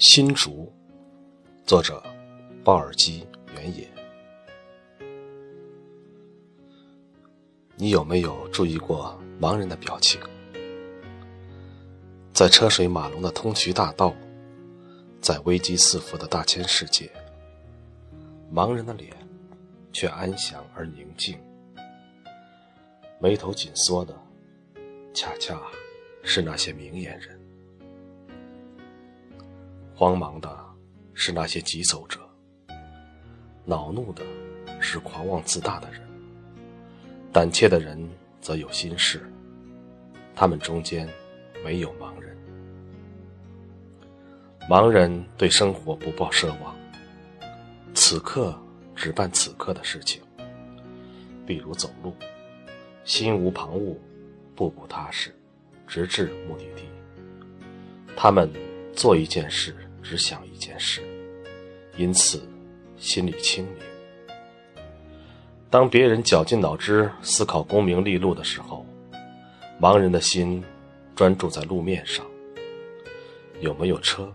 [0.00, 0.72] 新竹，
[1.66, 2.02] 作者
[2.64, 3.86] 鲍尔基原野。
[7.76, 10.18] 你有没有注意过盲人的表情？
[12.32, 14.14] 在车水马龙的通衢大道，
[15.20, 17.12] 在危机四伏的大千世界，
[18.50, 19.14] 盲人的脸
[19.92, 21.38] 却安详而宁静，
[23.18, 24.18] 眉头紧缩的，
[25.12, 25.60] 恰恰
[26.22, 27.38] 是那些明眼人。
[30.00, 30.48] 慌忙的
[31.12, 32.18] 是那些急走者，
[33.66, 34.24] 恼怒的
[34.80, 36.00] 是狂妄自大的人，
[37.30, 38.08] 胆怯的人
[38.40, 39.30] 则有心事。
[40.34, 41.06] 他们中间
[41.62, 42.34] 没有盲人，
[44.70, 46.74] 盲人对生活不抱奢望，
[47.92, 48.58] 此刻
[48.96, 50.22] 只办此刻的事情，
[51.46, 52.14] 比如走路，
[53.04, 53.98] 心无旁骛，
[54.56, 55.30] 步步踏实，
[55.86, 56.84] 直至目的地。
[58.16, 58.50] 他们
[58.94, 59.76] 做一件事。
[60.02, 61.02] 只想一件事，
[61.96, 62.42] 因此
[62.96, 63.74] 心里清明。
[65.68, 68.84] 当别人绞尽脑汁思考功名利禄的时候，
[69.80, 70.62] 盲人的心
[71.14, 72.26] 专注在路面上：
[73.60, 74.32] 有没有车、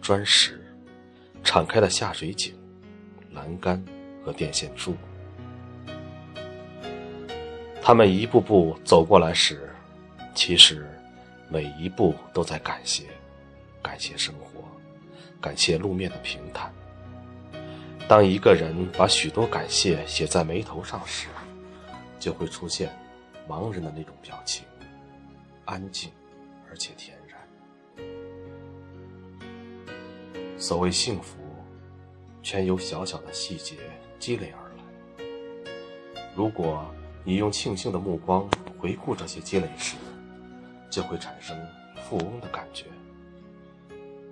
[0.00, 0.64] 砖石、
[1.44, 2.54] 敞开的下水井、
[3.32, 3.84] 栏杆
[4.24, 4.94] 和电线柱。
[7.82, 9.68] 他们一步步走过来时，
[10.34, 10.86] 其实
[11.48, 13.04] 每一步都在感谢，
[13.86, 14.64] 感谢生活。
[15.40, 16.72] 感谢路面的平坦。
[18.08, 21.28] 当一个人把许多感谢写在眉头上时，
[22.18, 22.90] 就会出现
[23.48, 24.64] 盲人的那种表情，
[25.64, 26.10] 安静
[26.68, 27.38] 而且恬然。
[30.58, 31.38] 所谓幸福，
[32.42, 33.76] 全由小小的细节
[34.18, 35.24] 积累而来。
[36.34, 36.84] 如果
[37.22, 38.48] 你用庆幸的目光
[38.80, 39.94] 回顾这些积累时，
[40.90, 41.56] 就会产生
[42.02, 42.86] 富翁的感觉。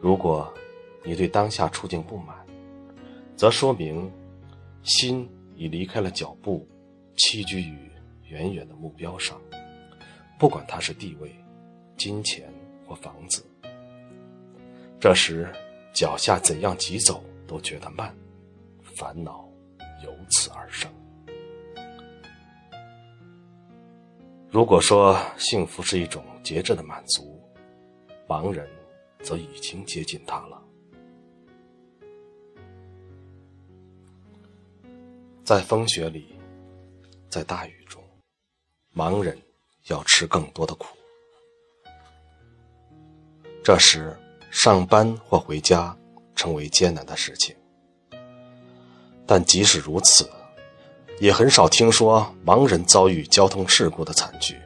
[0.04, 0.52] 如果，
[1.02, 2.36] 你对当下处境不满，
[3.34, 4.12] 则说明
[4.82, 5.26] 心
[5.56, 6.68] 已离开了脚步，
[7.16, 7.90] 栖居于
[8.28, 9.40] 远远的目标上，
[10.38, 11.34] 不管它是地位、
[11.96, 12.52] 金钱
[12.86, 13.42] 或房子。
[15.00, 15.50] 这时
[15.94, 18.14] 脚下怎样疾走都觉得慢，
[18.98, 19.48] 烦恼
[20.04, 20.92] 由此而生。
[24.50, 27.40] 如果说幸福是一种节制的满足，
[28.28, 28.68] 盲人
[29.24, 30.62] 则已经接近他了。
[35.42, 36.38] 在风雪里，
[37.28, 38.02] 在大雨中，
[38.94, 39.36] 盲人
[39.88, 40.86] 要吃更多的苦。
[43.62, 44.16] 这时，
[44.50, 45.96] 上班或回家
[46.36, 47.56] 成为艰难的事情。
[49.26, 50.28] 但即使如此，
[51.18, 54.60] 也很少听说盲人遭遇交通事故的惨剧。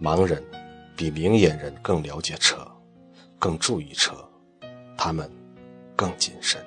[0.00, 0.42] 盲人
[0.96, 2.66] 比明眼人更了解车，
[3.40, 4.14] 更注意车，
[4.98, 5.28] 他们
[5.96, 6.64] 更谨慎。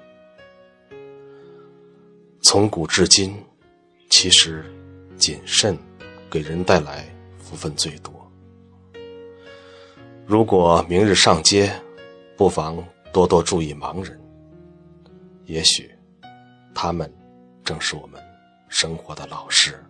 [2.42, 3.42] 从古至今，
[4.10, 4.66] 其实
[5.16, 5.78] 谨慎
[6.32, 7.08] 给人带来
[7.38, 8.12] 福分最多。
[10.26, 11.72] 如果明日上街，
[12.36, 14.20] 不妨多多注意盲人。
[15.46, 15.94] 也许，
[16.74, 17.14] 他们
[17.64, 18.20] 正是我们
[18.68, 19.82] 生活的老师。